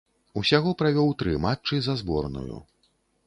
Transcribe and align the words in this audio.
Усяго 0.39 0.71
правёў 0.79 1.11
тры 1.19 1.35
матчы 1.45 1.75
за 1.87 1.95
зборную. 2.01 2.57